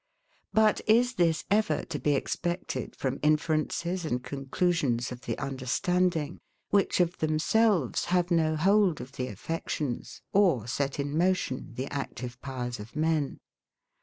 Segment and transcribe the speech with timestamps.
[0.51, 6.39] But is this ever to be expected from inferences and conclusions of the understanding,
[6.71, 12.41] which of themselves have no hold of the affections or set in motion the active
[12.41, 13.37] powers of men?